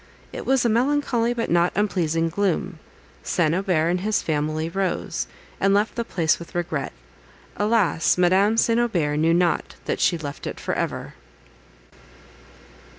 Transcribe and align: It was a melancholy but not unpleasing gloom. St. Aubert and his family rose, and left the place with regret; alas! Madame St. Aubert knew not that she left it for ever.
It 0.33 0.47
was 0.47 0.65
a 0.65 0.67
melancholy 0.67 1.31
but 1.31 1.51
not 1.51 1.71
unpleasing 1.75 2.29
gloom. 2.29 2.79
St. 3.21 3.53
Aubert 3.53 3.87
and 3.87 3.99
his 3.99 4.23
family 4.23 4.67
rose, 4.67 5.27
and 5.59 5.75
left 5.75 5.93
the 5.93 6.03
place 6.03 6.39
with 6.39 6.55
regret; 6.55 6.91
alas! 7.55 8.17
Madame 8.17 8.57
St. 8.57 8.79
Aubert 8.79 9.17
knew 9.17 9.31
not 9.35 9.75
that 9.85 9.99
she 9.99 10.17
left 10.17 10.47
it 10.47 10.59
for 10.59 10.73
ever. 10.73 11.13